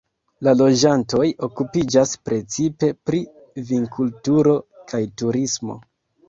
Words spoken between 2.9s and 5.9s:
pri vinkulturo kaj turismo.